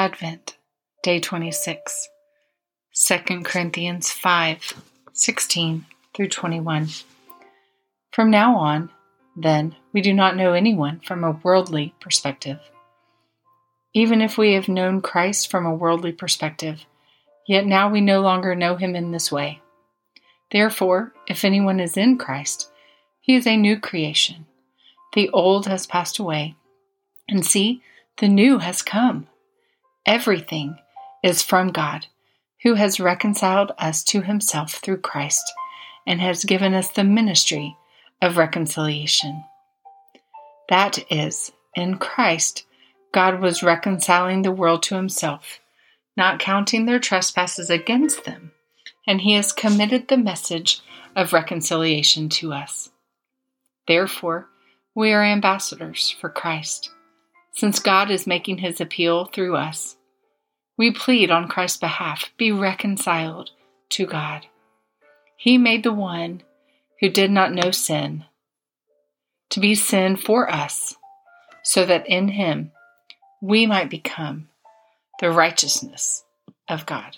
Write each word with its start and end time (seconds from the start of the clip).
Advent, 0.00 0.56
Day 1.02 1.20
26, 1.20 2.08
2 2.94 3.18
Corinthians 3.42 4.10
5 4.10 4.82
16 5.12 5.84
through 6.14 6.28
21. 6.28 6.88
From 8.10 8.30
now 8.30 8.56
on, 8.56 8.88
then, 9.36 9.76
we 9.92 10.00
do 10.00 10.14
not 10.14 10.38
know 10.38 10.54
anyone 10.54 11.00
from 11.00 11.22
a 11.22 11.38
worldly 11.44 11.92
perspective. 12.00 12.60
Even 13.92 14.22
if 14.22 14.38
we 14.38 14.54
have 14.54 14.68
known 14.68 15.02
Christ 15.02 15.50
from 15.50 15.66
a 15.66 15.74
worldly 15.74 16.12
perspective, 16.12 16.86
yet 17.46 17.66
now 17.66 17.90
we 17.90 18.00
no 18.00 18.22
longer 18.22 18.54
know 18.54 18.76
him 18.76 18.96
in 18.96 19.10
this 19.10 19.30
way. 19.30 19.60
Therefore, 20.50 21.12
if 21.28 21.44
anyone 21.44 21.78
is 21.78 21.98
in 21.98 22.16
Christ, 22.16 22.70
he 23.20 23.34
is 23.34 23.46
a 23.46 23.54
new 23.54 23.78
creation. 23.78 24.46
The 25.12 25.28
old 25.28 25.66
has 25.66 25.86
passed 25.86 26.18
away, 26.18 26.54
and 27.28 27.44
see, 27.44 27.82
the 28.16 28.28
new 28.28 28.60
has 28.60 28.80
come. 28.80 29.26
Everything 30.06 30.78
is 31.22 31.42
from 31.42 31.68
God, 31.68 32.06
who 32.62 32.74
has 32.74 33.00
reconciled 33.00 33.72
us 33.78 34.02
to 34.04 34.22
himself 34.22 34.74
through 34.74 34.98
Christ 34.98 35.42
and 36.06 36.20
has 36.20 36.44
given 36.44 36.74
us 36.74 36.90
the 36.90 37.04
ministry 37.04 37.76
of 38.22 38.36
reconciliation. 38.36 39.44
That 40.68 40.98
is, 41.10 41.52
in 41.74 41.98
Christ, 41.98 42.64
God 43.12 43.40
was 43.40 43.62
reconciling 43.62 44.42
the 44.42 44.52
world 44.52 44.82
to 44.84 44.94
himself, 44.94 45.60
not 46.16 46.38
counting 46.38 46.86
their 46.86 46.98
trespasses 46.98 47.70
against 47.70 48.24
them, 48.24 48.52
and 49.06 49.20
he 49.20 49.34
has 49.34 49.52
committed 49.52 50.08
the 50.08 50.16
message 50.16 50.80
of 51.16 51.32
reconciliation 51.32 52.28
to 52.28 52.52
us. 52.52 52.90
Therefore, 53.88 54.48
we 54.94 55.12
are 55.12 55.24
ambassadors 55.24 56.14
for 56.20 56.28
Christ, 56.28 56.90
since 57.52 57.78
God 57.78 58.10
is 58.10 58.26
making 58.26 58.58
his 58.58 58.80
appeal 58.80 59.24
through 59.26 59.56
us. 59.56 59.96
We 60.76 60.90
plead 60.90 61.30
on 61.30 61.48
Christ's 61.48 61.78
behalf 61.78 62.30
be 62.36 62.52
reconciled 62.52 63.50
to 63.90 64.06
God. 64.06 64.46
He 65.36 65.58
made 65.58 65.82
the 65.82 65.92
one 65.92 66.42
who 67.00 67.08
did 67.08 67.30
not 67.30 67.52
know 67.52 67.70
sin 67.70 68.24
to 69.50 69.60
be 69.60 69.74
sin 69.74 70.16
for 70.16 70.50
us, 70.50 70.96
so 71.62 71.84
that 71.84 72.06
in 72.06 72.28
him 72.28 72.70
we 73.42 73.66
might 73.66 73.90
become 73.90 74.48
the 75.20 75.30
righteousness 75.30 76.24
of 76.68 76.86
God. 76.86 77.16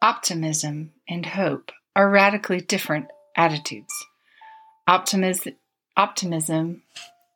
Optimism 0.00 0.92
and 1.08 1.26
hope 1.26 1.72
are 1.96 2.08
radically 2.08 2.60
different 2.60 3.08
attitudes. 3.36 3.92
Optimism, 4.86 5.54
optimism 5.96 6.82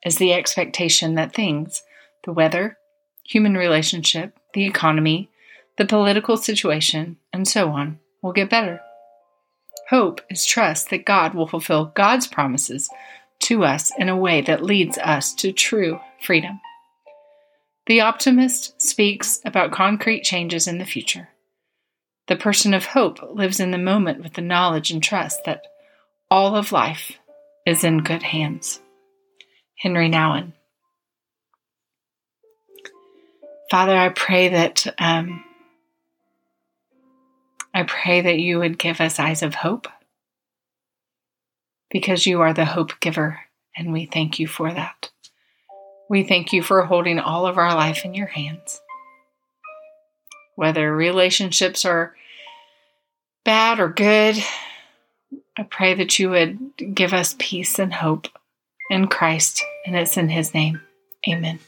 is 0.05 0.19
the 0.19 0.33
expectation 0.33 1.17
that 1.17 1.35
things, 1.35 1.83
the 2.25 2.33
weather, 2.33 2.79
human 3.25 3.55
relationship, 3.55 4.39
the 4.55 4.65
economy, 4.65 5.29
the 5.77 5.85
political 5.85 6.37
situation, 6.37 7.17
and 7.33 7.49
so 7.49 7.71
on, 7.71 7.99
will 8.23 8.33
get 8.33 8.49
better. 8.49 8.81
Hope 9.91 10.21
is 10.31 10.47
trust 10.47 10.91
that 10.91 11.05
God 11.05 11.35
will 11.35 11.49
fulfill 11.49 11.87
God's 11.97 12.29
promises 12.29 12.89
to 13.41 13.65
us 13.65 13.91
in 13.99 14.09
a 14.09 14.17
way 14.17 14.41
that 14.41 14.63
leads 14.63 14.99
us 14.99 15.35
to 15.35 15.51
true 15.51 15.99
freedom. 16.21 16.61
The 17.87 18.01
optimist 18.01 18.81
speaks 18.81 19.41
about 19.45 19.73
concrete 19.73 20.23
changes 20.23 20.69
in 20.69 20.79
the 20.79 20.85
future. 20.85 21.31
The 22.29 22.37
person 22.37 22.73
of 22.75 22.87
hope 22.87 23.19
lives 23.35 23.61
in 23.61 23.71
the 23.71 23.79
moment 23.79 24.23
with 24.23 24.35
the 24.35 24.43
knowledge 24.43 24.91
and 24.91 25.03
trust 25.03 25.45
that 25.45 25.67
all 26.31 26.57
of 26.57 26.73
life 26.73 27.19
is 27.67 27.85
in 27.85 27.99
good 27.99 28.23
hands. 28.23 28.81
Henri 29.83 30.09
Nouwen. 30.09 30.53
Father, 33.71 33.97
I 33.97 34.11
pray 34.11 34.51
that 34.51 34.87
um, 34.99 35.45
I 37.75 37.85
pray 37.85 38.21
that 38.21 38.39
you 38.39 38.59
would 38.59 38.79
give 38.79 39.01
us 39.01 39.19
eyes 39.19 39.43
of 39.43 39.55
hope 39.55 39.89
because 41.91 42.27
you 42.27 42.43
are 42.43 42.53
the 42.53 42.65
hope 42.65 43.01
giver, 43.01 43.41
and 43.77 43.93
we 43.93 44.07
thank 44.07 44.39
you 44.39 44.47
for 44.47 44.73
that. 44.73 45.11
We 46.09 46.23
thank 46.23 46.53
you 46.53 46.63
for 46.63 46.85
holding 46.85 47.19
all 47.19 47.47
of 47.47 47.57
our 47.59 47.75
life 47.75 48.05
in 48.05 48.15
your 48.15 48.27
hands. 48.27 48.81
Whether 50.55 50.95
relationships 50.95 51.85
are 51.85 52.15
bad 53.45 53.81
or 53.81 53.89
good, 53.89 54.37
I 55.57 55.63
pray 55.65 55.95
that 55.95 56.19
you 56.19 56.31
would 56.31 56.95
give 56.95 57.13
us 57.13 57.37
peace 57.39 57.79
and 57.79 57.93
hope 57.93 58.29
in 58.91 59.07
Christ, 59.09 59.63
and 59.87 59.97
it's 59.97 60.17
in 60.17 60.29
his 60.29 60.55
name. 60.55 60.81
Amen. 61.29 61.59